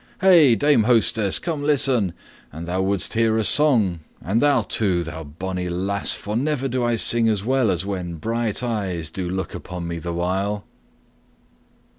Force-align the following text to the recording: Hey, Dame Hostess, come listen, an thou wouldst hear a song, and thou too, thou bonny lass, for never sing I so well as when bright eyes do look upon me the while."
Hey, 0.21 0.55
Dame 0.55 0.85
Hostess, 0.85 1.37
come 1.37 1.61
listen, 1.63 2.13
an 2.51 2.65
thou 2.65 2.81
wouldst 2.81 3.13
hear 3.13 3.37
a 3.37 3.43
song, 3.43 3.99
and 4.19 4.41
thou 4.41 4.63
too, 4.63 5.03
thou 5.03 5.23
bonny 5.23 5.69
lass, 5.69 6.11
for 6.13 6.35
never 6.35 6.67
sing 6.97 7.29
I 7.29 7.33
so 7.35 7.45
well 7.45 7.69
as 7.69 7.85
when 7.85 8.15
bright 8.15 8.63
eyes 8.63 9.11
do 9.11 9.29
look 9.29 9.53
upon 9.53 9.87
me 9.87 9.99
the 9.99 10.11
while." 10.11 10.65